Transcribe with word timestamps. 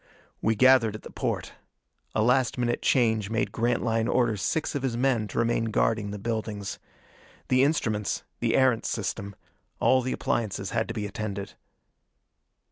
We 0.41 0.55
gathered 0.55 0.95
at 0.95 1.03
the 1.03 1.11
porte. 1.11 1.53
A 2.15 2.23
last 2.23 2.57
minute 2.57 2.81
change 2.81 3.29
made 3.29 3.51
Grantline 3.51 4.07
order 4.07 4.35
six 4.35 4.73
of 4.73 4.81
his 4.81 4.97
men 4.97 5.27
to 5.27 5.37
remain 5.37 5.65
guarding 5.65 6.09
the 6.09 6.17
buildings. 6.17 6.79
The 7.49 7.63
instruments 7.63 8.23
the 8.39 8.53
Erentz 8.55 8.89
system 8.89 9.35
all 9.79 10.01
the 10.01 10.13
appliances 10.13 10.71
had 10.71 10.87
to 10.87 10.95
be 10.95 11.05
attended. 11.05 11.53